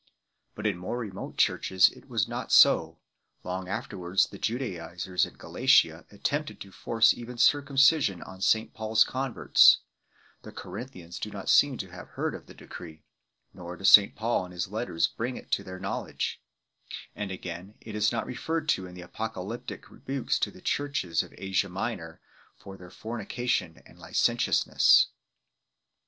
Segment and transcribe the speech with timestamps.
[0.55, 2.97] But in more re mote churches it was not so;
[3.43, 8.93] long afterwards the Ju daizers in Galatia attempted to force even circumcision on St Paul
[8.93, 9.81] s converts;
[10.41, 13.03] the Corinthians do not seem to have heard of the decree,
[13.53, 16.41] nor does St Paul in his letters bring it to their knowledge;
[17.15, 21.31] and again, it is not referred to in the Apocalyptic rebukes to the churches of
[21.37, 22.19] Asia Minor
[22.57, 25.15] for their fornication and licentiousness 5